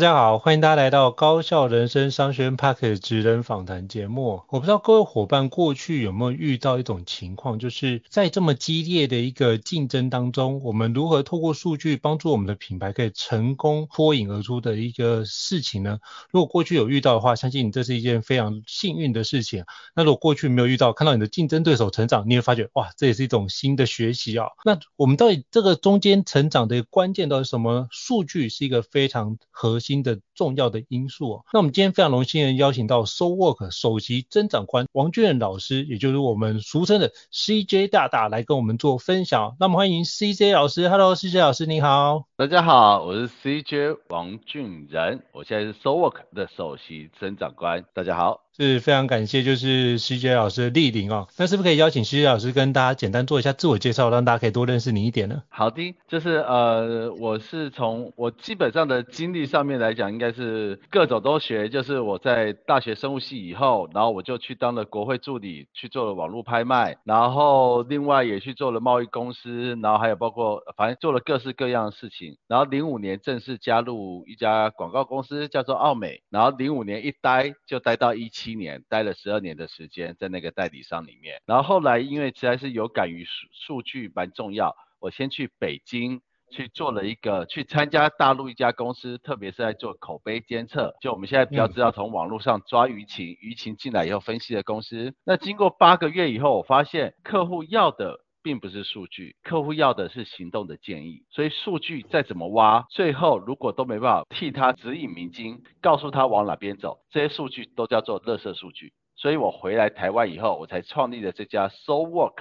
[0.00, 4.40] 大家好，欢迎大家来到高效人生商学院 Podcast 职人访谈节目。
[4.48, 15.98] 我不知道各位伙伴过去有没有遇到一种情况，就是在这么激烈的一个竞争当中，我们如何透过数据帮助我们的品牌可以成功脱颖而出的一个事情呢？
[16.30, 19.66] 如果过去有遇到的话，相信你这是一件非常幸运的事情。
[19.94, 24.46] 那如果过去没有遇到，看到你的竞争对手成长，你会发觉哇，这也是一种新的学习啊。
[24.64, 27.86] 那我们到底这个中间成长的关键到底什么？
[27.90, 31.44] 数据是一个非常核心新的重要的因素哦。
[31.52, 39.54] 那我们今天非常荣幸的邀请到 SoulWork 首席增长官王俊仁老师，也就是我们俗称的 CJ 大大来跟我们做分享。
[39.60, 42.24] 那么欢迎 CJ 老师，Hello，CJ 老师你好。
[42.38, 47.84] 大家好，我是 CJ 王俊仁，我现在是 SoulWork 的首席增长官。
[47.92, 48.40] 大家好。
[48.56, 51.28] 是非常感谢，就是 CJ 老师的莅临哦。
[51.38, 55.42] 那是不是可以邀请 CJ 老师跟大家简单做一下自我介绍，让大家可以多认识你一点呢？
[55.48, 61.68] 好的，就是呃，我是从我基本上的经历上面来讲，应该就是各种都学。
[61.68, 72.36] 就是我在大学生物系以后，然后我就去当了国会助理，去做了网络拍卖，然后另外也去做了贸易公司，然后还有包括反正做了各式各样的事情。
[72.46, 76.22] 然后零五年正式加入一家广告公司，叫做奥美。
[76.30, 78.60] 然后零五年一待就待到一七。
[78.60, 86.20] 年待了十二年的时间在那个代理商里面，然后后来因为实在是有感于数数据蛮重要，我先去北京
[86.50, 95.14] 去做了一个去参加大陆一家公司，特别是在做口碑监测，就我们现在比较知道从网络上抓舆情，舆情进来以后分析的公司。
[95.24, 98.20] 那经过八个月以后，我发现客户要的。
[98.42, 101.24] 并不是数据，客户要的是行动的建议。
[101.28, 108.94] 所以数据再怎么挖，最后如果都没办法替他指引迷津，告诉他往哪边走，这些数据都叫做垃圾数据。
[109.14, 112.36] 所以我回来台湾以后，我才创立了这家 SoulWork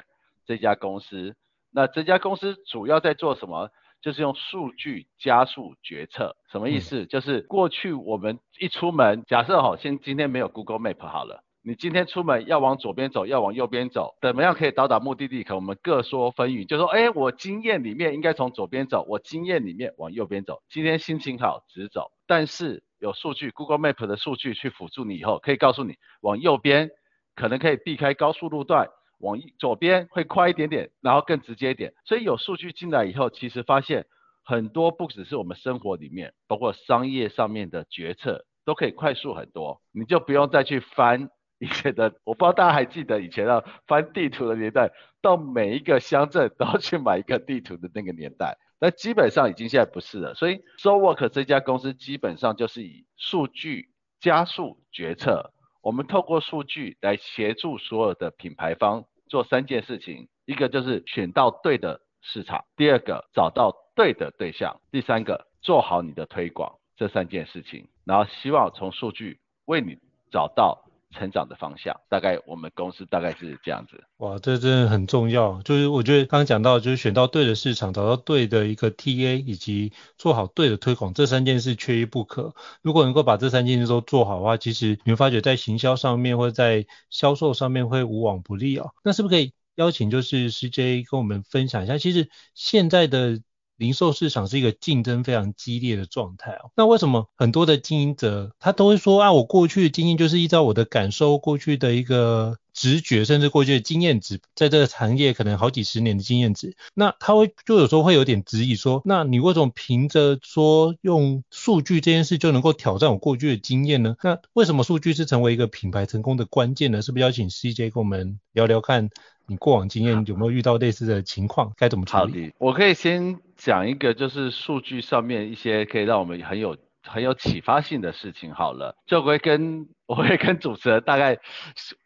[0.46, 1.36] 这家公司。
[1.74, 3.70] 那这家公司主要在做什么？
[4.02, 6.36] 就是用数据加速决策。
[6.52, 7.04] 什么意思？
[7.04, 11.44] 嗯、就是过去我们一出门，假设好，先今天没有 Google Map 好了。
[11.62, 15.44] 你今天出门要往左边走，要往右边走，怎么样可以到达目的地？
[15.44, 20.62] 可我们各说纷纭，就说，哎，我经验里面应该从左边走，我经验里面往右边走。
[20.70, 22.12] 今天心情好，直走。
[22.26, 26.90] 但是有数据，Google Map 的数据去辅助你以后，可以告诉你往右边
[27.36, 28.88] 可能可以避开高速路段，
[29.20, 31.94] 往左边会快一点点，然后更直接一点。
[32.06, 34.06] 所以有数据进来以后，其实发现
[34.44, 41.30] 很多不只是我们生活里面，包括商业上面的决策都可以快速很多，你就不用再去翻。
[41.62, 50.34] 以前的我不知道大家还记得以前要翻地图的年代，到每一个乡镇都要去买一个地图的那个年代，那基本上已经现在不是了。
[50.36, 53.90] 所以 s o w o r k 这家公司基本上就是以数据
[54.22, 55.52] 加速决策，
[55.82, 66.76] 我们透过数据来协助所有的品牌方做三件事情：一个就是选到对的市场，第二个找到对的对象，第三个做好你的推广。
[66.98, 69.98] 这三件事情，然后希望从数据为你
[70.32, 70.84] 找到。
[71.12, 72.00] 成长的方向。
[72.10, 74.04] 大概我们公司大概是这样子。
[74.18, 75.62] 哇，这真的很重要。
[75.64, 82.54] 就是我觉得刚刚讲到，就是选到对的市场，找到对的一个 TA，以及做好对的推广，这三件事缺一不可。
[82.82, 88.88] 如果能够把这三件事都做好的话，其实你会发觉在行销上面或者在销售上面会无往不利啊。
[89.04, 91.98] 那是不是可以邀请就是 CJ 跟我们分享一下？
[91.98, 93.42] 其实现在的
[93.80, 96.70] 零售市场是一个竞争非常激烈的状态哦。
[96.76, 106.78] 那为什么很多的经营者他都会说啊，我过去的经验就是依照我的感受，过去的一个直觉，甚至过去的经验值，在这个行业可能好几十年的经验值。
[106.94, 114.16] 那他会就有时候会有点质疑说，那你为什么凭着说用数据这件事就能够挑战我过去的经验呢？
[114.24, 117.02] 那为什么数据是成为一个品牌成功的关键呢？
[117.02, 119.10] 是不是邀请 CJ 跟我们聊聊看？
[119.46, 121.74] 你过往经验有没有遇到类似的情况？
[121.76, 122.54] 该怎么处理？
[122.60, 128.54] 我可以先讲一个，就是数据上面一些可以让我们很有很有启发性的事情。
[128.54, 131.38] 好了，就会跟 我会跟主持人大概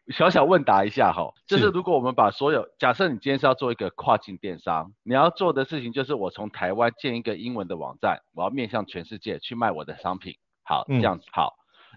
[0.08, 10.36] 小小问答一下哈，就是如果我们把所有假设你今天是要做一个跨境电商，你要做的事情就是我从台湾建一个英文的网站，我要面向全世界去卖我的商品。
[10.62, 11.54] 好，这样子好。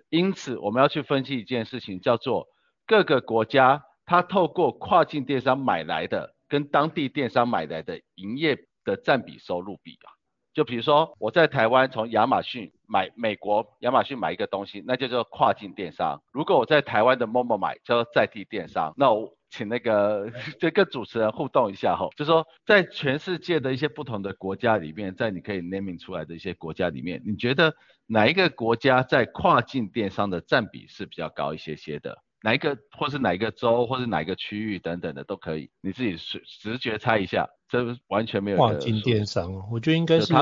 [0.10, 2.48] 因此我们要去分析一件事情，叫做
[2.86, 3.84] 各个国家。
[4.10, 10.08] 它透过跨境电商买来的，跟当地电商买来的营业的占比收入比啊，
[10.58, 16.20] 就比如说我在台湾从亚马逊买美国亚马逊买一个东西，那就叫跨境电商。
[16.34, 18.92] 如果我在台湾的 Momo 买，叫做在地电商。
[18.98, 27.76] 那我请那个 这个主持人互动一下哈，就说在全世界的一些不同的国家里面，在你可以 name 出来的一些国家里面，你觉得
[28.08, 32.18] 哪一个国家在跨境电商的占比是比较高一些些的？
[32.42, 40.34] 哪一个，或是哪一个州，或是哪一个区域等等的都可以，你自己直直觉猜一下，这完全没有跨境电商哦，我觉得应该是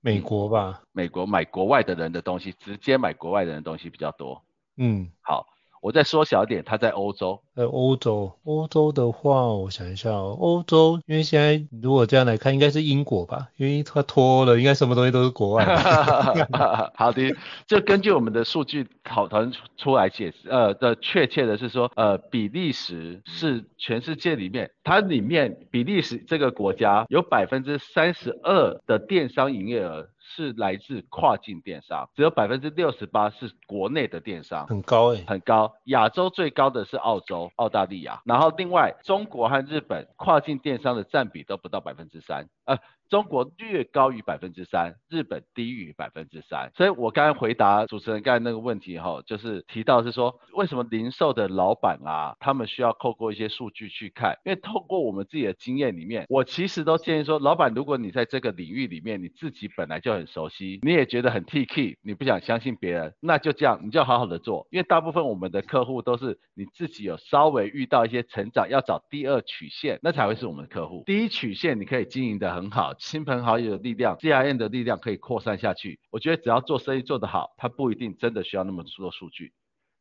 [0.00, 4.44] 美国吧，美国买国外的人的东西，直接买国外的人的东西比较多。
[4.76, 5.46] 嗯，好。
[5.86, 7.40] 我再缩小一点，它在欧洲。
[7.54, 15.76] 在欧洲，欧洲的话，我想一下哦，欧洲，因为现在如果这样来看，应该是英国吧，因为它脱了，应该什么东西都是国外的。
[16.96, 17.32] 好的，
[17.68, 30.08] 就根据我们的数据讨论出来解释，呃的确切的是说，呃，比利时是全世界里面，它里面比利时这个国家有百分之三十二的电商营业额。
[30.36, 35.72] 是来自跨境电商，只有百分之六十八是国内的电商，很高哎、欸，很高。
[35.84, 42.78] 亚洲最高的是澳洲、澳大利亚，然后另外中国和日本跨境电商的占比都不到百分之三，呃。
[43.08, 46.70] 中国略高于百分之三，日本低于百分之三。
[46.74, 54.36] 所以我刚才回答主持人刚才那个问题哈，就是提到是说，为什么零售的老板啊，他们需要透过一些数据去看？
[54.44, 64.66] 因为透过我们自己的经验里面，我其实都建议说，老板如果你在这个领域里面，你自己本来就很熟悉，你也觉得很 T K，你不想相信别人，那就这样，你就好好的做。
[64.70, 71.04] 因为大部分我们的客户都是你自己有稍微遇到一些成长，要找第二曲线，那才会是我们的客户。
[71.06, 72.94] 第一曲线你可以经营得很好。
[72.98, 75.98] 亲朋好友的力量，G I N 的力量可以扩散下去。
[76.10, 79.52] 我觉得只要做生意做得好，他不一定真的需要那么多数据。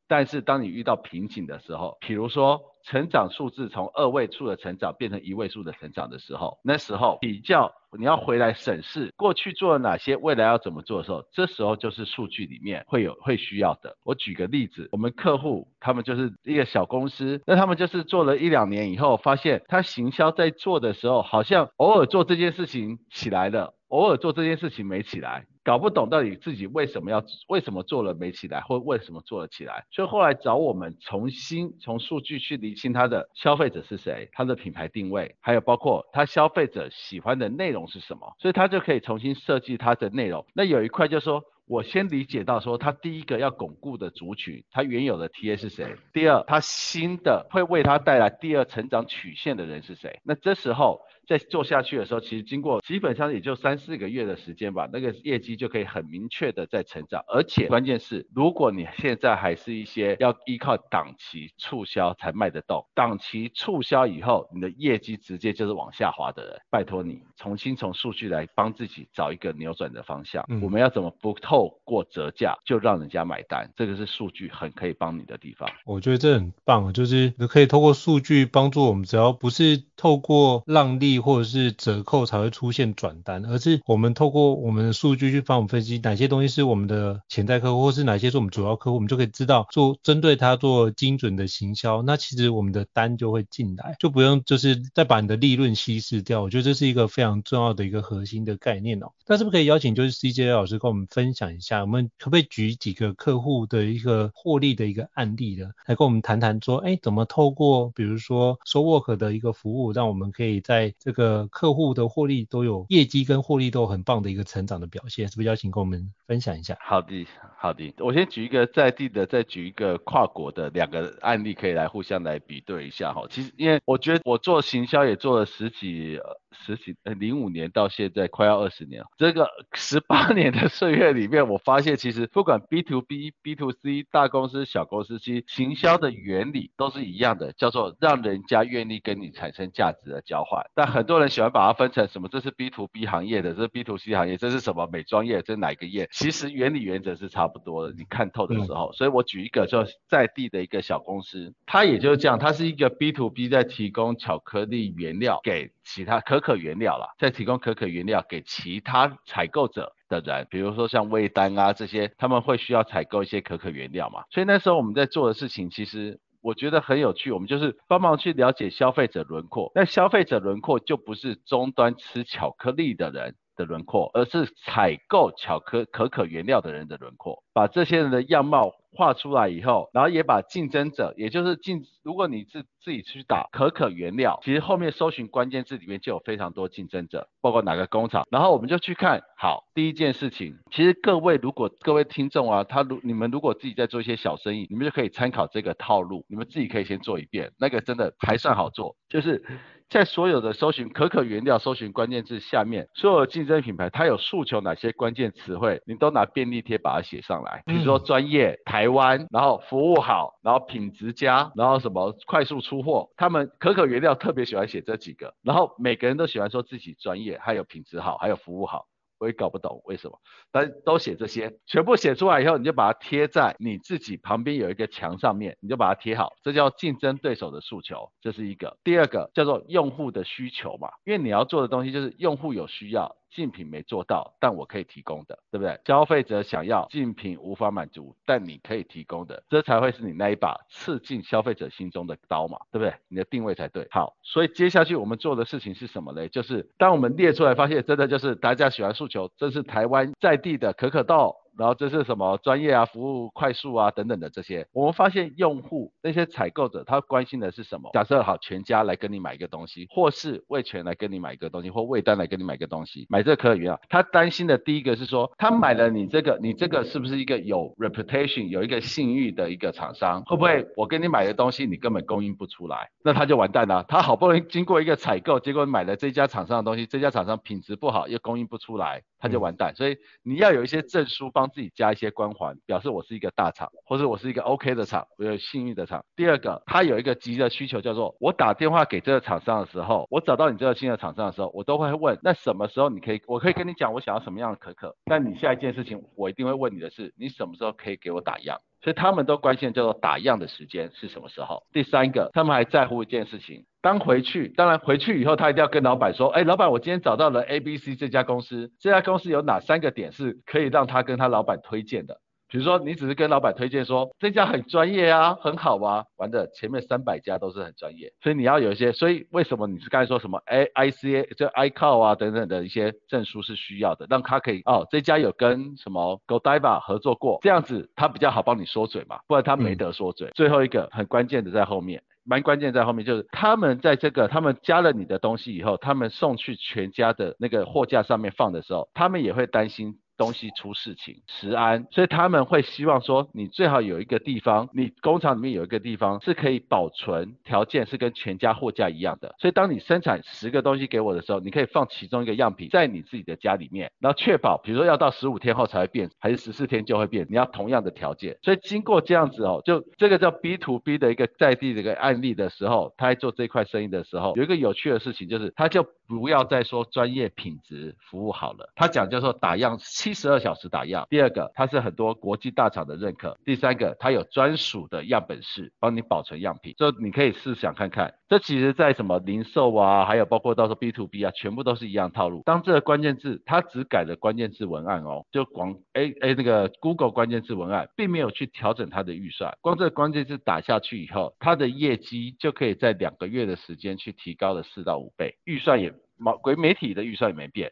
[0.08, 13.98] 但是当你遇到瓶颈的时候，比如说成长数字从二位数的成长变成一位数的成长的时候，那时候比较你要回来审视过去做了哪些，未来要怎么做的时候，这时候就是数据里面会有会需要的。
[14.04, 25.48] 我举个例子，我们客户他们就是一个小公司，那他们就是做了一两年以后，发现他行销在做的时候，好像偶尔做这件事情起来了，偶尔做这件事情没起来。
[25.66, 40.46] 搞不懂到底自己为什么要为什么做了没起来，或为什么做了起来，所以后来找我们重新从数据去厘清他的消费者是谁，他的品牌定位，还有包括他消费者喜欢的内容是什么，所以他就可以重新设计他的内容。
[40.54, 45.96] 那有一块就是说，我先理解到说，他第一个要巩固的族群，他原有的 TA 是谁？
[46.14, 50.20] 第二，他新的会为他带来第二成长曲线的人是谁？
[50.24, 51.02] 那这时候。
[51.28, 57.24] 在做下去的时候，其实经过基本上也就三四个月的时间吧，那个业绩就可以很明确的在成长。
[57.28, 70.46] 而且关键是，如果你现在还是一些要依靠档期促销才卖得动，档期促销以后，你的业绩直接就是往下滑的人，拜托你重新从数据来帮自己找一个扭转的方向。
[70.50, 70.62] 嗯。
[70.62, 73.72] 我们要怎么不透过折价就让人家买单？
[73.76, 75.70] 这个是数据很可以帮你的地方。
[75.86, 79.84] 我觉得这很棒，就是可以透过数据帮助我们，只要不是。
[79.98, 96.42] 透过让利或者是折扣才会出现转单，而是我们透过我们的数据去帮我们分析哪些东西是我们的潜在客户，或是哪些是我们主要客户，我们就可以知道做针对他做精准的行销，那其实我们的单就会进来，就不用就是再把你的利润稀释掉。
[96.42, 99.12] 我觉得这是一个非常重要的一个核心的概念哦。
[99.28, 105.72] 那是不是可以邀请就是 CJ 老师跟我们分享一下，我们可不可以举几个客户的一个获利的一个案例呢？
[105.88, 116.76] 来跟我们谈谈说，哎，怎么透过比如说 SoWork 的一个服务，让我们可以在这个客户的获利都有业绩跟获利都很棒的一个成长的表现，是不是邀请跟我们分享一下？
[116.82, 123.22] 好的，好的，我先举一个在地的，再举一个跨国的两个案例，可以来互相来比对一下哈。
[123.30, 126.20] 其实因为我觉得我做行销也做了十几。
[126.58, 140.64] 十几呃零五年到现在快要二十年了，这个十八年的岁月里面，我发现其实不管 B to B、B to C、大公司、小公司，其实行销的原理都是一样的，叫做让人家愿意跟你产生价值的交换。
[140.74, 146.08] 但很多人喜欢把它分成什么，这是 B to B 行业的，这是 B to C 行业，这是什么美妆业，这是哪个业？
[146.14, 148.94] 其实原理原则是差不多的，你看透的时候。
[148.94, 164.24] 所以我举一个就在地的一个小公司，它也就是这样，它是一个 B to B 在提供巧克力原料给其他可可原料啦，在提供可可原料给其他采购者的人，比如说像味丹啊这些，他们会需要采购一些可可原料嘛。
[164.30, 169.72] 所以那时候我们在做的事情，其实我觉得很有趣，我们就是帮忙去了解消费者轮廓。
[169.74, 178.74] 那消费者轮廓就不是终端吃巧克力的人的轮廓，而是采购巧克可可原料的人的轮廓，把这些人的样貌。
[178.98, 189.22] 画出来以后，然后也把竞争者，也就是竞，如果你自自己去打可可原料，其实后面搜寻关键字里面就有非常多竞争者，包括哪个工厂，然后我们就去看。
[189.38, 199.44] 好，第一件事情，其实各位如果各位听众啊，他如你们如果自己在做一些小生意，你们就可以参考这个套路，你们自己可以先做一遍，那个真的还算好做，就是。
[199.90, 207.64] 在所有的搜寻可可原料搜寻关键字下面，所有的竞争品牌它有诉求哪些关键词汇，你都拿便利贴把它写上来。
[207.66, 218.86] 比如说专业、台湾，然后服务好，然后品质佳，然后什么快速出货，他们可可原料特别喜欢写这几个，然后每个人都喜欢说自己专业，还有品质好，还有服务好。
[219.26, 220.20] 我也搞不懂为什么，
[220.52, 228.78] 但都写这些，全部写出来以后，你就把它贴在你自己旁边有一个墙上面，你就把它贴好，这叫竞争对手的诉求，这是一个。
[228.84, 233.16] 第二个叫做用户的需求嘛，因为你要做的东西就是用户有需要。
[233.36, 235.78] 竞品没做到，但我可以提供的，对不对？
[235.86, 242.94] 消费者想要竞品无法满足，但你可以提供的，这才会是你那一把刺进消费者心中的刀嘛，对不对？
[243.10, 243.86] 你的定位才对。
[243.92, 246.30] 好，所以接下去我们做的事情是什么呢？
[246.30, 251.36] 就是当我们列出来，发现真的就是大家喜欢诉求，这是台湾在地的可可豆。
[251.58, 257.90] 然后这是什么专业啊、服务快速啊等等的这些，我们发现用户那些采购者他关心的是什么？
[257.94, 270.22] 假设好，全家来跟你买一个东西，或是味全来跟你买一个东西，或味丹来跟你买一个东西，买这个可以啊，他担心的第一个是说，他买了你这个，你这个是不是一个有 reputation 有一个信誉的一个厂商？
[270.24, 272.90] 会不会我跟你买的东西你根本供应不出来？
[273.04, 273.86] 那他就完蛋了。
[273.88, 279.04] 他好不容易经过一个采购，结果买了这家厂商的东西，这家厂商品质不好，又供应不出来。
[279.26, 286.06] 他就完蛋，所以你要有一些证书帮自己加一些光环，表示我是一个大厂，或者我是一个 OK 的厂，我有信誉的厂。
[286.16, 298.60] 第二个，他有一个急的需求，叫做我打电话给这个厂商的时候，我找到你这个新的厂商的时候，我都会问，那什么时候你可以，我可以跟你讲我想要什么样的可可，但你下一件事情我一定会问你的是，你什么时候可以给我打样？
[298.86, 301.64] 所以他们都关心叫做打样的时间是什么时候。
[301.74, 303.66] 第三个，他们还在乎一件事情。
[303.82, 312.20] 当回去，当然回去以后，他一定要跟老板说，哎，老板，我今天找到了 A、B、C 这家公司，这家公司有哪三个点是可以让他跟他老板推荐的？
[312.48, 330.28] 比如说，你只是跟老板推荐说这家很专业啊，很好啊，玩的前面三百家都是很专业，所以你要有一些，所以为什么你是刚才说什么 A、I、C、A 就 ICAO 啊等等的一些证书是需要的，让他可以哦，这家有跟什么 Godiva 合作过，这样子他比较好帮你说嘴嘛，不然他没得说嘴。
[330.28, 332.04] 嗯、最后一个很关键的在后面。
[332.28, 340.00] 蛮关键在后面，就是他们在这个他们加了你的东西以后，他们送去全家的那个货架上面放的时候，他们也会担心。
[340.18, 349.36] 东西出事情，食安，所以他们会希望说，你最好有一个地方，你工厂里面有一个地方是可以保存条件是跟全家货架一样的。
[349.40, 358.38] 所以当你生产十个东西给我的时候，你可以放其中一个样品在你自己的家里面，然后确保，比如说要到十五天后才会变，还是十四天就会变，你要同样的条件。
[358.42, 369.78] 所以经过这样子哦，就这个叫 B to B 的一个在地的一个案例的时候，他在做这块生意的时候，有一个有趣的事情就是，他就不要再说专业品质服务好了，他讲叫做打样。
[369.80, 376.74] 七十二小时打样；第二个，它是很多国际大厂的认可；第三个，它有专属的样本室帮你保存样品。
[376.78, 382.44] 这你可以试想看看，这其实在什么零售啊，还有包括到时候 B to B 啊，全部都是一样套路。
[382.46, 397.72] 当这个关键字，它只改了关键字文案哦，就广 A A 那个 Google 关键字文案，并没有去调整它的预算，光这个关键字打下去以后，它的业绩就可以在两个月的时间去提高了四到五倍，预算也毛鬼媒体的预算也没变，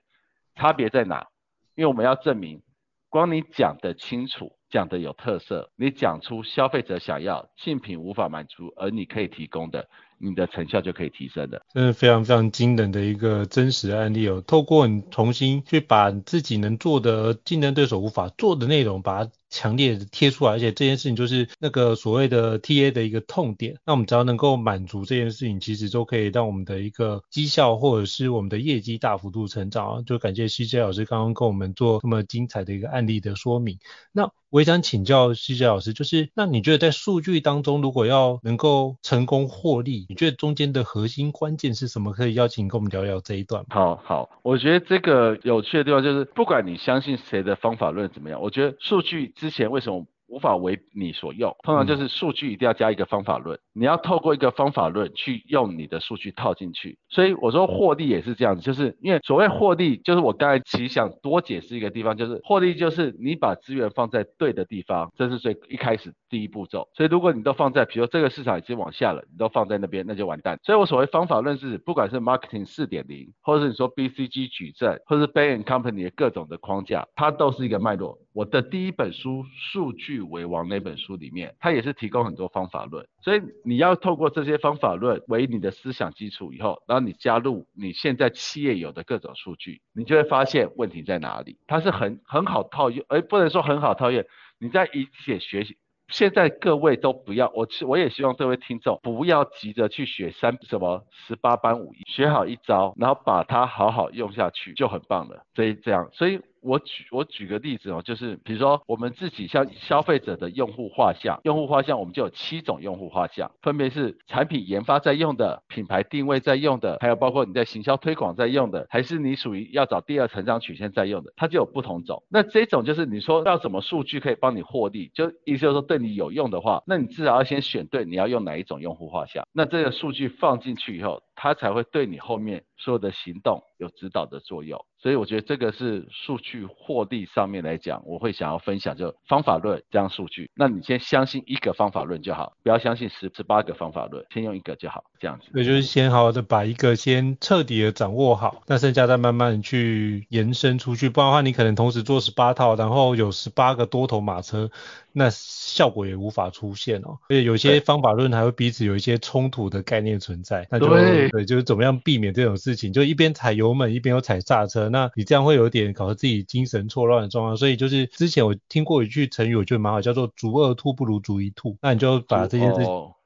[0.56, 1.28] 差别在哪？
[1.76, 2.62] 因为我们要证明，
[3.10, 9.88] 光你讲得清楚，讲得有特色，你讲出消费者想要，竞品无法满足，而你可以提供的。
[10.26, 14.42] 你的成效就可以提升的，真是非常非常惊人的一个真实案例哦。
[14.48, 23.78] 透过你重新去把自己能做的竞争对手无法做的内容，把它强烈的贴出来，而且这件事情就是那个所谓的 TA 的一个痛点。
[23.86, 30.04] 那我们只要能够满足这件事情，其实都可以让我们的一个绩效或者是我们的业绩大幅度成长。
[30.06, 33.78] 就感谢 CJ 老师刚刚跟我们做这么精彩的一个案例的说明。
[34.12, 42.14] 那我也想请教 CJ 老师，就是那你觉得在数据当中，如果要能够成功获利，你觉得中间的核心关键是什么？
[42.14, 43.66] 可以邀请跟我们聊聊这一段。
[43.70, 50.06] 好好，我觉得这个有趣的地方就是，不管你相信谁的方法论怎么样，我觉得数据之前为什么？
[50.28, 56.98] 无法为你所用，通常就是数据一定要加一个方法论，你要透过一个方法论去用你的数据套进去。
[57.10, 66.88] 所以我说获利也是这样子，就是因为所谓获利，就是我刚才其实想多解释一个地方，就是获利就是你把资源放在对的地方，这是最一开始第一步骤。
[66.96, 70.58] 所以如果你都放在，比如说这个市场已经往下了，你都放在那边，那就完蛋。
[70.64, 78.18] 所以我所谓方法论是，不管是 marketing 四点零，或者是你说 BCG 矩阵，或者是 Bain & Company 的各种的框架，它都是一个脉络。
[78.34, 91.58] 我的第一本书《数据为王》那本书里面，它也是提供很多方法论，所以你要透过这些方法论为你的思想基础以后，然后你加入你现在企业有的各种数据，你就会发现问题在哪里。
[91.68, 94.24] 它是很很好套用，而不能说很好套用。
[94.58, 105.46] 你在一起学习，现在各位都不要，我我也希望这位听众不要急着去学三什么十八般武艺，学好一招，然后把它好好用下去就很棒了。
[105.54, 106.42] 所以这样，所以。
[106.64, 122.24] 我举我举个例子哦，就是比如说我们自己像消费者的用户画像，用户画像我们就有七种用户画像，分别是产品研发在用的，品牌定位在用的，还有包括你在行销推广在用的，还是你属于要找第二成长曲线在用的，它就有不同种。
[122.30, 134.84] 那这种就是你说要什么数据可以帮你获利，就意思就是说对你有用的话，那你至少要先选对你要用哪一种用户画像，那这个数据放进去以后，它才会对你后面所有的行动有指导的作用。
[135.04, 140.50] 所以我觉得这个是数据获利上面来讲，我会想要分享就方法论这样数据。
[140.56, 145.52] 那你先相信一个方法论就好，不要相信十十八个方法论，先用一个就好，这样子。
[145.52, 151.10] 对，就是先好好的把一个先彻底的掌握好，那剩下再慢慢去延伸出去。
[151.10, 154.72] 不然的话，你可能同时做十八套，然后有十八个多头马车。
[155.16, 167.58] 那效果也无法出现哦，而且有些方法论还会彼此有一些冲突的概念存在，那就对，对，就是怎么样避免这种事情，就一边踩油门一边又踩刹车，那你这样会有点搞得自己精神错乱的状况。
[167.58, 172.82] 所以就是之前我听过一句成语，我觉得蛮好，叫做“逐二兔不如逐一兔”，那你就把这件事。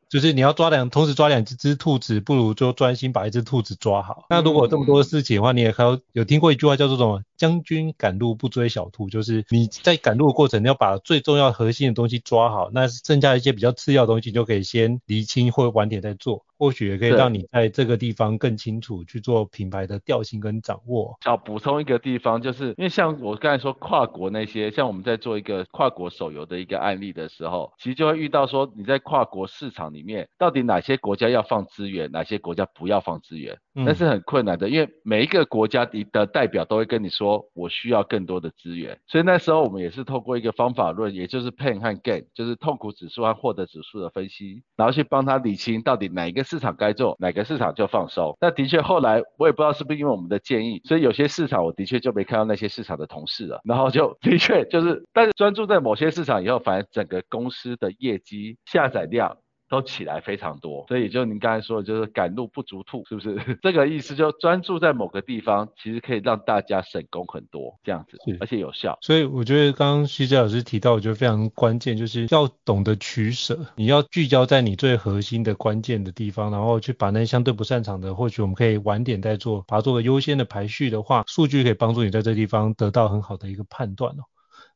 [0.09, 4.25] 就是你要抓两，同时抓两只只兔子，不如就专心把一只兔子抓好。
[4.29, 7.21] 那如果这么多事情的话，你也还有有听过一句话叫做什么？
[7.37, 16.43] 将军赶路不追小兔，就是你在赶路的过程，你要把最重要核心的东西抓好，那剩下一些比较次要的东西就可以先厘清或晚点再做。
[16.59, 21.15] 或许也可以让你在这个地方更清楚去做品牌的调性跟掌握。
[21.27, 38.97] 要补充一个地方，就是因为像我刚才说跨国那些，像我们在做一个跨国手游的一个案例的时候，其实就会遇到说你在跨国市场里面，到底哪些国家要放资源，哪些国家不要放资源，那是很困难的，因为每一个国家的代表都会跟你说，我需要更多的资源。
[39.05, 46.47] 所以那时候我们也是透过一个方法论，也就是 Pain 和 Gain，就是痛苦指数和获得指数的分析，然后去帮他理清到底哪一个。
[46.47, 48.37] 市场该做哪个市场就放松。
[48.39, 53.59] 那的确后来我也不知道是不是因为我们的建议，所以有些市场我的确就没看到那些市场的同事了。
[53.65, 59.35] 然后就的确就是，但是专注在某些市场以后，反而整个公司的业绩下载量。
[59.69, 63.35] 都起来非常多，所以就您刚才说的，就是赶路不足兔，是不是？
[63.61, 68.97] 这个意思就专注在某个地方，其实可以让大家省工很多，这样子，而且有效。
[69.01, 84.23] 所以我觉得刚刚徐哲老师提到，我觉得非常关键，就是要懂得取舍，你要聚焦在你最核心的关键的地方，然后去把那些相对不擅长的，或许我们可以晚点再做，把它做个优先的排序的话，数据可以帮助你在这地方得到很好的一个判断哦。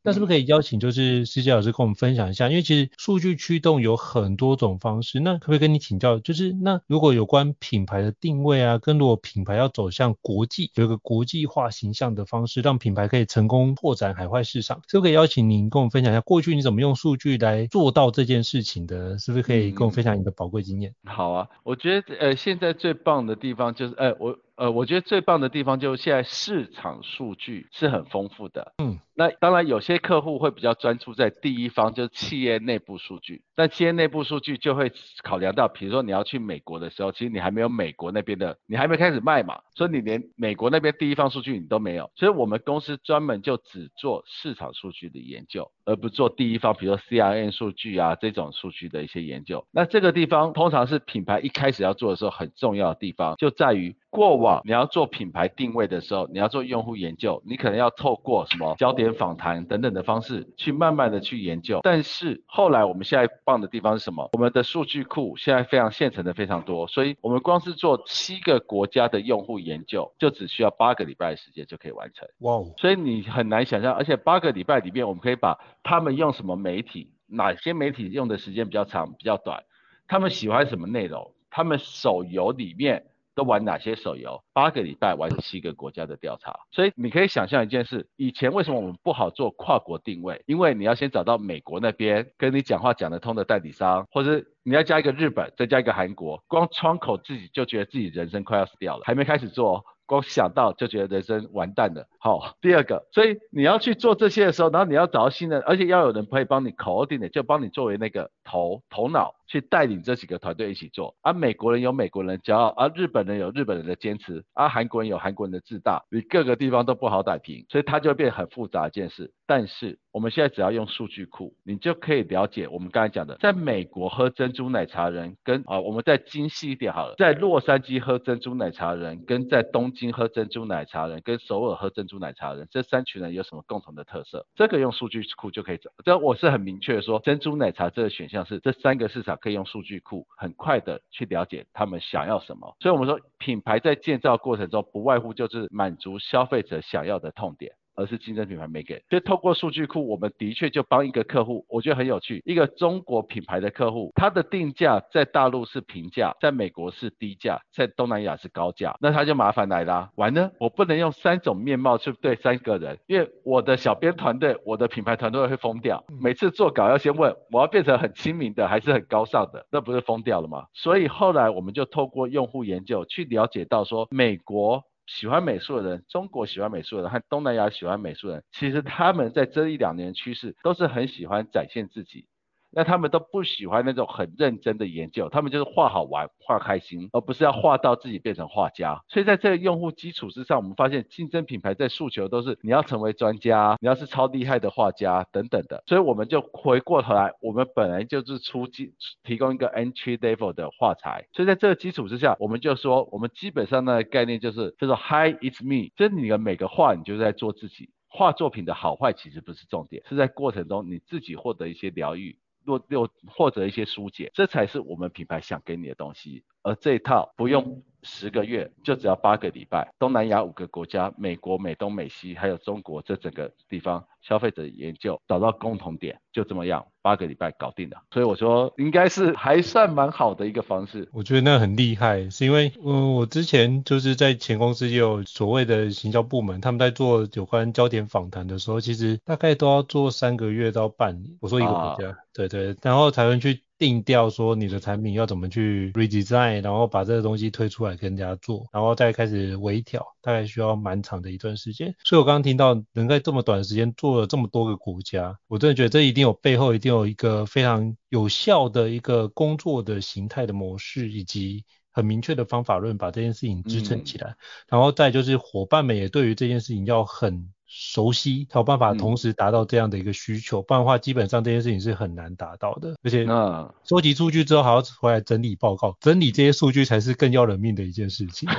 [0.04, 2.50] 那是不是可以邀请就是 CJ 老师跟我们分享一下？
[2.50, 6.20] 因为其实数据驱动有很多种方式，那可不可以跟你请教？
[6.20, 19.18] 就是那如果有关品牌的定位啊，跟如果品牌要走向国际，有一个国际化形象的方式，让品牌可以成功拓展海外市场，是不是可以邀请您跟我们分享一下，过去你怎么用数据来做到这件事情的？
[19.20, 20.94] 是不是可以跟我们分享你的宝贵经验？
[21.04, 24.38] 嗯，好啊，我觉得呃现在最棒的地方就是呃我。
[24.56, 28.74] 呃，我觉得最棒的地方就是现在市场数据是很丰富的。
[28.78, 33.44] 嗯，那当然有些客户会比较专注在第一方，就是企业内部数据。
[33.56, 34.92] 但企业内部数据就会
[35.24, 42.12] 考量到，比如说你要去美国的时候，其实你还没有美国那边的，你还没开始卖嘛，所以你连美国那边第一方数据你都没有。
[42.16, 49.66] 所以我们公司专门就只做市场数据的研究，而不做第一方，比如说 CRM 数据啊这种数据的一些研究。
[49.72, 53.96] 那这个地方通常是品牌一开始要做的时候很重要的地方，就在于。
[54.12, 61.80] 过往你要做品牌定位的时候，你要做用户研究，你可能要透过什么焦点访谈等等的方式去慢慢的去研究。
[61.82, 64.30] 但是后来我们现在棒的地方是什么？
[64.34, 72.28] 我们的数据库现在非常现成的非常多，所以我们光是做七个国家的用户研究，就只需要八个礼拜的时间就可以完成。
[72.40, 72.74] 哇哦！
[72.78, 79.64] 所以你很难想象，而且八个礼拜里面，我们可以把他们用什么媒体，哪些媒体用的时间比较长、比较短，
[80.06, 83.06] 他们喜欢什么内容，他们手游里面。
[83.36, 84.42] 都玩哪些手游？
[84.54, 90.42] 八个礼拜玩七个国家的调查，所以你可以想象一件事：以前为什么我们不好做跨国定位？
[90.46, 99.84] 因为你要先找到美国那边跟你讲话讲得通的代理商，或者你要加一个日本，再加一个韩国，光窗口自己就觉得自己人生快要死掉了，还没开始做。
[100.08, 102.06] 光想到就觉得人生完蛋了。
[102.20, 111.14] 好，第二个，所以你要去做这些的时候，然后你要找到新人，而且要有人可以帮你 coordinate，就帮你作为那个头头脑去带领这几个团队一起做。
[111.22, 119.34] 而、美国人有美国人的骄傲，而、日本人有日本人的坚持，而、韩国人有韩国人的自大，你各个地方都不好打平，所以它就变很复杂一件事。
[119.46, 134.46] 但是我们现在只要用数据库，你就可以了解我们刚才讲的，在美国喝珍珠奶茶人跟啊，我们再精细一点好了，在洛杉矶喝珍珠奶茶人跟在东京喝珍珠奶茶人跟首尔喝珍珠奶茶人这三群人有什么共同的特色？
[134.56, 135.92] 这个用数据库就可以找。
[136.06, 142.76] 这我是很明确说，珍珠奶茶这个选项是这三个市场可以用数据库很快的去了解他们想要什么。
[142.80, 147.74] 所以我们说品牌在建造过程中不外乎就是满足消费者想要的痛点。
[147.96, 152.42] 而是竞争品牌没给，所以透过数据库，我们的确就帮一个客户，我觉得很有趣。
[152.46, 160.10] 一个中国品牌的客户，他的定价在大陆是平价，在美国是低价，在东南亚是高价，那他就麻烦来啦。
[160.16, 166.04] 完了，我不能用三种面貌去对三个人，因为我的小编团队、我的品牌团队会疯掉。
[166.22, 169.66] 每次做稿要先问，我要变成很亲民的，还是很高尚的？
[169.72, 170.66] 那不是疯掉了吗？
[170.74, 174.84] 所以后来我们就透过用户研究去了解到说，美国。
[175.06, 182.28] 喜欢美术的人，中国喜欢美术的人和东南亚喜欢美术的人，其实他们在这一两年趋势都是很喜欢展现自己。
[182.74, 189.02] 那他们都不喜欢那种很认真的研究，他们就是画好玩、画开心，而不是要画到自己变成画家。
[189.10, 195.84] 所以在这个用户基础之上，我们发现竞争品牌在诉求都是你要成为专家，你要是超厉害的画家等等的。
[195.86, 201.28] 所以我们就回过头来，我们本来就是出基提供一个 entry level 的画材。
[201.34, 207.90] 所以在这个基础之下，我们就说我们基本上的概念就是叫做 Hi it's me，就是你的每个画你就在做自己。
[208.14, 212.38] 画作品的好坏其实不是重点，是在过程中你自己获得一些疗愈。
[212.66, 216.44] 又又或者一些疏解，这才是我们品牌想给你的东西。
[216.62, 219.94] 而这一套不用十个月，就只要八个礼拜。
[220.00, 224.04] 东南亚五个国家，美国、美东、美西，还有中国这整个地方。
[224.22, 227.98] 消费者研究找到共同点，就这么样，八个礼拜搞定了。
[228.12, 231.10] 所以我说应该是还算蛮好的一个方式。
[231.12, 241.36] 我觉得那很厉害，是因为嗯，我之前就是在前公司也有所谓的行销部门，他们在做有关焦点访谈的时候，其实大概都要做三个月到半年。
[241.42, 243.64] 我说一个国家，啊、对，对对，然后才能去。
[243.82, 251.96] 定调说你的产品要怎么去 redesign，然后把这个东西推出来跟人家做，然后再开始微调，大概需要蛮长的一段时间。
[252.04, 264.30] 所以我刚刚听到能在这么短的时间做了这么多个国家，我真的觉得这一定有背后一定有一个非常有效的一个工作的形态的模式，以及很明确的方法论把这件事情支撑起来。
[264.30, 264.38] 嗯、
[264.70, 267.52] 然后再就是伙伴们也对于这件事情要很。
[267.74, 272.96] 熟悉才有办法同时达到这样的一个需求，嗯、不然的话基本上这件事情是很难达到的。
[273.02, 278.50] 而且，那收集数据之后还要回来整理报告，整理这些数据才是更要人命的一件事情。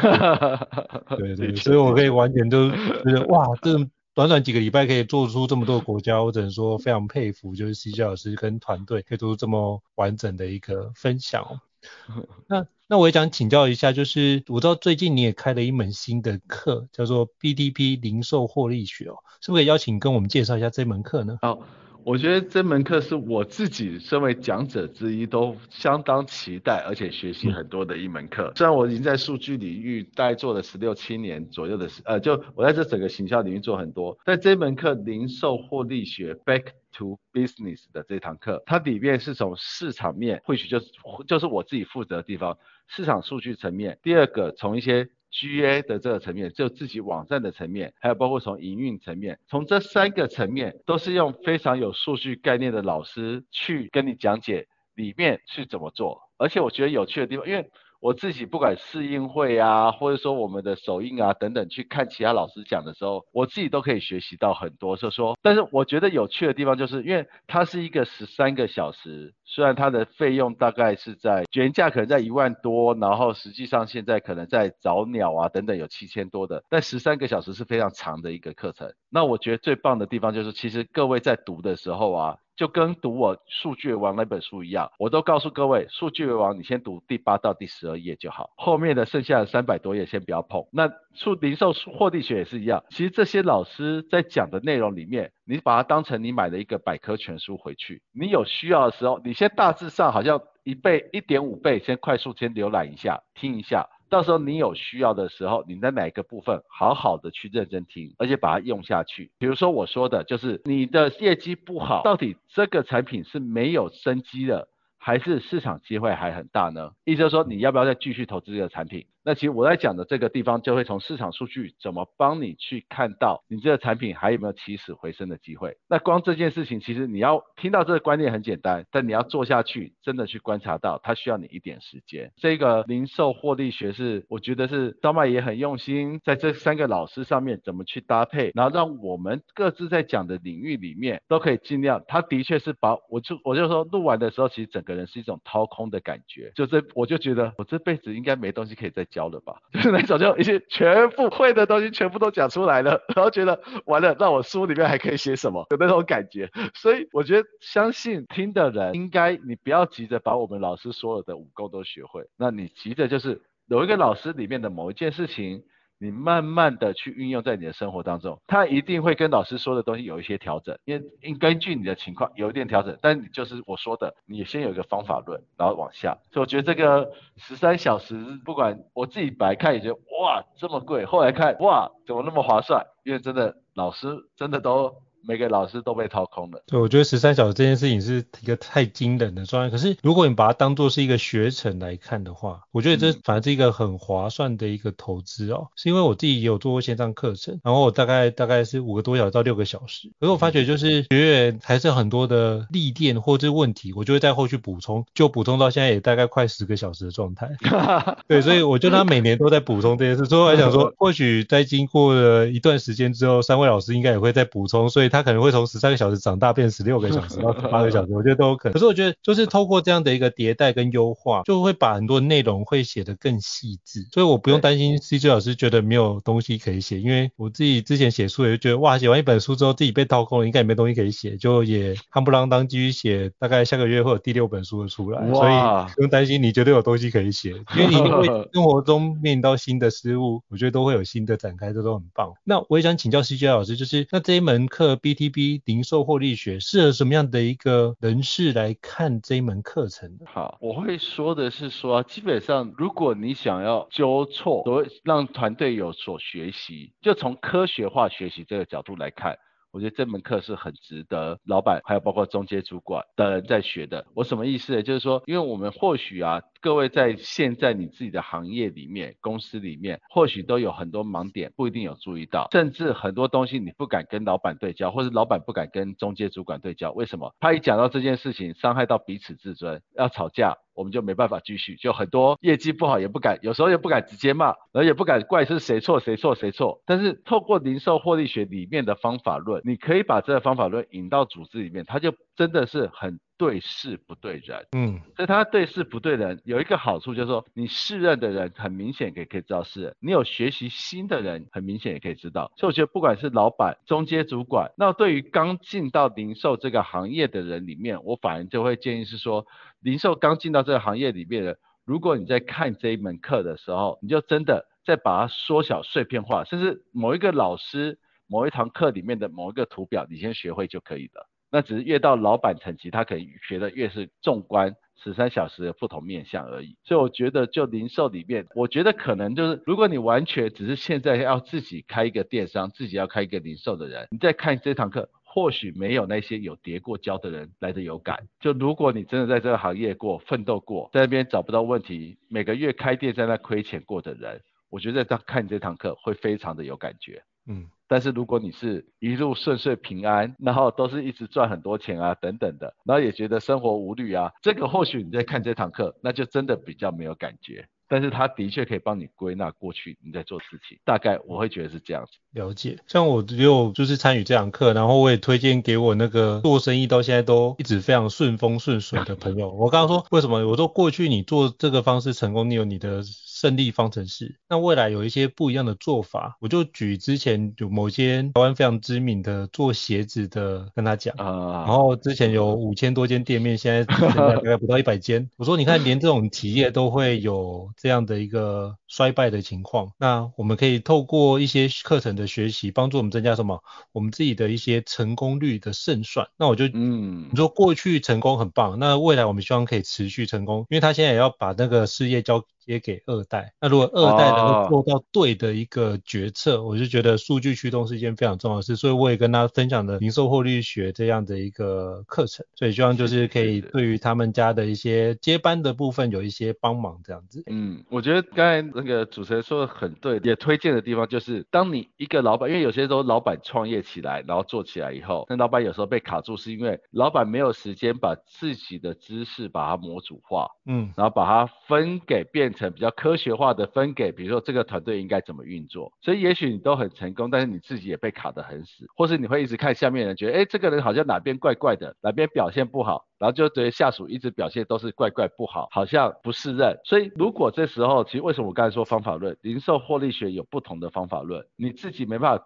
[1.18, 3.76] 对，对对，所以我可以完全都觉得哇，这
[4.14, 11.60] 短短几个礼拜可以做出这么多国家，我只能说非常佩服，就是 CJ 老师跟团队可以做出这么完整的一个分享。
[12.48, 21.38] 那那我也想请教一下，就是我知道最近你也开了一门新的课，叫做 BDP 零售获利学哦，是不是可以邀请跟我们介绍一下这门课呢？
[21.40, 21.60] 好。
[22.04, 28.52] 我觉得这门课是我自己身为讲者之一都相当期待，而且学习很多的一门课。
[28.56, 34.18] 虽然我已经在数据领域大概做了十六七年左右的时，呃，就我在这整个行销领域做很多。
[34.24, 40.86] 但这门课零售获利学 Back to Business 的这堂课，它里面是从市场面，或许就是
[41.28, 43.98] 就是我自己负责的地方，市场数据层面。
[44.02, 57.68] 第二个从一些 GA 的这个层面，就自己网站的层面，还有包括从营运层面，从这三个层面都是用非常有数据概念的老师去跟你讲解里面是怎么做，而且我觉得有趣的地方，因为。
[58.02, 64.96] 我自己不管试映会啊，或者说我们的首映啊等等，去看其他老师讲的时候，我自己都可以学习到很多。
[64.96, 78.92] 就是说，但是我觉得有趣的地方，就是因为它是一个十三个小时，虽然它的费用大概是在原价可能在一万多，然后实际上现在可能在早鸟啊等等有七千多的，但十三个小时是非常长的一个课程。
[79.10, 82.36] 那我觉得最棒的地方就是，其实各位在读的时候啊。
[82.62, 90.64] 就跟读我《数据王》那本书一样，我都告诉各位，《数据王》你先读第八到第十二页就好，后面的剩下的三百多页先不要碰。
[90.70, 103.88] 那数零售获利学也是一样，其实这些老师在讲的内容里面，你把它当成你买了一个百科全书回去，你有需要的时候，你先大致上好像一倍、一点五倍，先快速先浏览一下，听一下。
[104.12, 109.30] 到时候你有需要的时候，你在哪个部分好好的去认真听，而且把它用下去。
[109.38, 116.90] 比如说我说的就是你的业绩不好，到底这个产品是没有生机的，还是市场机会还很大呢？
[117.06, 119.06] 意思说你要不要再继续投资这个产品？
[119.24, 125.76] 那其实我在讲的这个地方，就会从市场数据怎么帮你去看到你这个产品还有没有起死回生的机会。
[125.88, 132.32] 那光这件事情，其实你要听到这个观念很简单，但你要做下去，真的去观察到，它需要你一点时间。
[132.36, 142.02] 这个零售获利学是，我觉得是张麦也很用心，在这三个老师上面怎么去搭配，然后让我们各自在讲的领域里面都可以尽量。
[142.08, 149.06] 他的确是把我就我就说录完的时候，其实整个人是一种掏空的感觉，就这我就觉得我这辈子应该没东西可以再。
[149.12, 155.64] 教了吧， 就是那种就一些全部会的东西全部都讲出来了， 然后觉得完了，那我书里面还可以写什么？
[155.70, 156.50] 有 那种感觉。
[156.74, 165.62] 所以我觉得相信听的人应该，你不要急着把我们老师所有的武功都学会，那你急着就是有一个老师里面的某一件事情。
[166.02, 176.18] 你慢慢的去运用在你的生活当中，他一定会跟老师说的东西有一些调整，因为根据你的情况有一点调整，但就是我说的，你先有一个方法论，然后往下。
[176.32, 184.96] 所以我觉得这个十三小时，不管我自己白看也觉得哇这么贵，后来看哇怎么那么划算，因为真的老师真的都。
[185.26, 186.62] 每个老师都被掏空了。
[186.66, 189.70] 对，我觉得十三小时这件事情是一个太惊人的状态。
[189.70, 195.68] 可是如果你把它当做是一个学程来看的话，我觉得这反而是一个很划算的一个投资哦。
[195.76, 200.10] 是因为我自己也有做过线上课程，然后我大概大概是五个多小时到六个小时。
[200.18, 207.48] 可是我发觉就是学员还是很多的历练或者是问题，我就会在后续补充，就补充到现在也大概快十个小时的状态。
[208.26, 210.24] 对，所以我觉得他每年都在补充这件事。
[210.24, 215.11] 所以我还想说， 或许在经过了一段时间之后，三位老师应该也会再补充，所以。
[215.12, 218.72] 他可能会从十三个小时长大变十六个小时到十 八个小时，我觉得都有可能。
[218.72, 242.32] 可是我觉得就是透过这样的一个迭代跟优化，就会把很多内容会写得更细致，所以我不用担心 CJ 老师觉得没有东西可以写，因为我自己之前写书也就觉得哇，写完一本书之后自己被掏空了，应该也没东西可以写，就也夯不啷当继续写，大概下个月会有第六本书的出来，所以不用担心你绝对有东西可以写， 因为你一定会生活中面临到新的事物，我觉得都会有新的展开，这都很棒。
[242.44, 244.98] 那我也想请教 CJ 老师，就是那这一门课。
[245.02, 250.08] B T B 零售获利学适合什么样的一个人士来看这一门课程？
[250.24, 259.36] 好，我会说的是说，基本上如果你想要纠错，所谓让团队有所学习，就从科学化学习这个角度来看。
[259.72, 264.06] 我觉得这门课是很值得老板还有包括中介主管的人在学的。
[264.14, 264.82] 我什么意思呢？
[264.82, 276.92] 就是说，因为我们或许啊，各位在现在你自己的行业里面、公司里面，或许都有很多盲点，不一定有注意到，甚至很多东西你不敢跟老板对焦，或者老板不敢跟中介主管对焦。
[276.92, 277.34] 为什么？
[277.40, 280.58] 他一讲到这件事情，伤害到彼此自尊，要吵架。
[280.74, 286.82] 我们就没办法继续，就很多业绩不好也不敢，有时候也不敢直接骂，然后也不敢怪是谁错谁错谁错。
[286.86, 293.20] 但是透过零售获利学里面的方法论，你可以把这个方法论引到组织里面，它就真的是很。
[293.42, 302.52] 对事不对人，嗯，所以他对事不对人有一个好处，就是说你适任的人很明显可以可以知道是，你有学习新的人很明显也可以知道。
[302.56, 309.44] 所以我觉得不管是老板、中阶主管，那对于刚进到零售这个行业的人里面，我反而就会建议是说，
[309.80, 311.58] 零售刚进到这个行业里面的。
[311.84, 321.26] 如果你在看这一门课的时候，你就真的再把它缩小碎片化，甚至某一个老师某一堂课里面的某一个图表，你先学会就可以了。
[321.52, 326.76] 那只是越到老板层级，他可以学的越是纵观十三小时的不同面向而已。
[326.82, 335.08] 所以我觉得，就零售里面，我觉得可能就是，如果你完全只是现在要自己开一个电商，自己要开一个零售的人，你再看这堂课。
[335.34, 338.28] 或许没有那些有叠过胶的人来的有感。
[338.38, 347.22] 就如果你真的在这个行业过、奋斗过，在那边找不到问题，每个月开店在那亏钱过的人，我觉得在看这堂课会非常的有感觉。
[347.46, 357.68] 嗯，但是如果你是一路顺遂平安，然后都是一直赚很多钱啊等等的，然后也觉得生活无虑啊，这个或许你在看这堂课，那就真的比较没有感觉。
[357.88, 362.12] 但是他的确可以帮你归纳过去你在做事情，大概我会觉得是这样子。
[362.32, 369.50] 了解，像我只有就是参与这堂课，然后我也推荐给我那个做生意到现在都一直非常顺风顺水的朋友。
[369.50, 370.48] 我刚刚说为什么？
[370.48, 373.02] 我说过去你做这个方式成功，你有你的
[373.42, 374.36] 胜利方程式。
[374.48, 385.28] 那未来有一些不一样的做法，我就举之前有某些台湾非常知名的做鞋子的跟他讲啊，然后之前有五千多间店面，现在大概不到一百间。
[385.36, 387.70] 我说你看，连这种企业都会有。
[387.76, 393.60] 这样的一个衰败的情况，那我们可以透过一些课程的学习，帮助我们增加什么？
[393.92, 396.28] 我们自己的一些成功率的胜算。
[396.36, 402.44] 那我就，嗯，你说过去成功很棒，那未来我们希望可以持续成功，因为他现在也要把那个事业交。
[402.64, 417.42] 接给二代，那如果二代能够做到对的一个决策，哦、我就觉得数据驱动是一件非常重要的事，所以我也跟他分享了零售获利学这样的一个课程，所以希望就是可以对于他们家的一些接班的部分有一些帮忙这样子。
[417.46, 432.51] 嗯，我觉得刚才那个主持人说的很对，也推荐的地方就是，当你一个老板，因为有些时候老板创业起来，然后做起来以后，那老板有时候被卡住，是因为老板没有时间把自己的知识把它模组化，嗯，然后把它分给变。
[432.52, 446.76] 成比较科学化的分给，比如说这个团队应该怎么运作，所以也许你都很成功，但是你自己也被卡得很死，或是你会一直看下面人，觉得哎，这个人好像哪边怪怪的，哪边表现不好，然后就对下属一直表现都是怪怪不好，好像不适任。
[446.82, 452.44] 所以如果这时候，其实为什么我刚才说方法论，零售获利学有不同的方法论，你自己没办法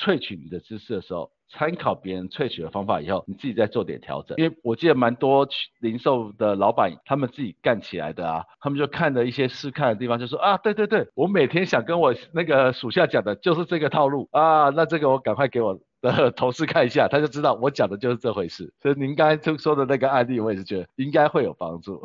[0.00, 1.30] 萃取你的知识的时候。
[1.48, 4.36] 参考别人萃取的方法以后，你自己再做点调整。
[4.36, 5.46] 因为我记得蛮多
[5.78, 15.78] 零售的老板，他们自己干起来的啊，他们就看了一些试看的地方，就说啊，对对对，我每天想跟我那个属下讲的就是这个套路啊，那这个我赶快给我
[16.12, 18.72] 的同事看一下，他就知道我讲的就是这回事。
[18.80, 22.02] 所以您刚才就说的那个案例，我也是觉得应该会有帮助。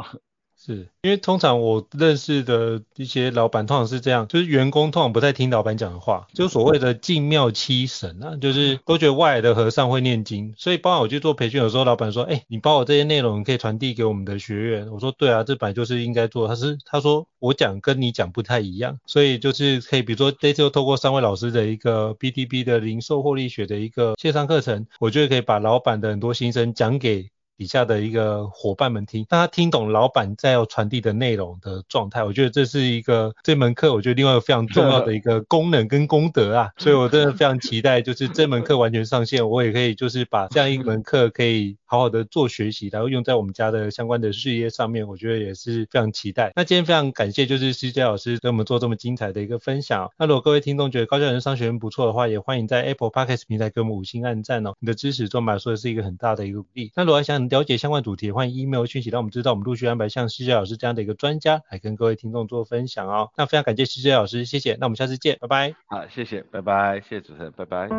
[0.63, 0.87] 是。
[1.01, 27.31] 因为通常我认识的一些老板通常是这样，就是员工通常不太听老板讲的话，就所谓的进庙七神啊，就是都觉得外来的和尚会念经，所以包括我去做培训，有时候老板说，哎、你把我这些内容可以传递给我们的学员，我说对啊，这本来就是应该做，他是他说我讲跟你讲不太一样，所以就是可以比如说这次透过三位老师的一个 BTB 的零售获利学的一个线上课程，我觉得可以把老板的很多心声讲给。
[27.61, 46.53] 底下的一个伙伴们听，让他听懂老板在要传递的内容的状态，我觉得这是一个这门课，我觉得另外一个非常重要的一个功能跟功德啊， 所以我真的非常期待，就是这门课完全上线，我也可以就是把这样一门课可以好好的做学习，然后用在我们家的相关的事业上面，我觉得也是非常期待。
[46.55, 50.09] 那今天非常感谢就是施佳老师给我们做这么精彩的一个分享。
[50.17, 56.93] 那如果各位听众觉得高教人生商学院不错的话，也欢迎在 Apple Podcast 平台给我们五星按赞哦，你的支持对我们来说是一个很大的一个鼓励。
[56.95, 63.31] 那如果想了解相关主题，欢迎 email 讯息让我们知道，我们陆续安排像施佳老师这样的一个专家来跟各位听众做分享哦。
[63.35, 64.77] 那非常感谢施佳老师，谢谢。
[64.79, 65.75] 那我们下次见，拜拜。
[65.87, 67.89] 好，谢谢，拜拜，谢谢主持人，拜拜。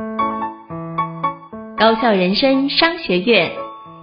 [1.77, 3.51] 高效人生商学院，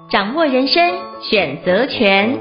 [0.09, 0.81] 掌握人生
[1.21, 2.35] 选择权。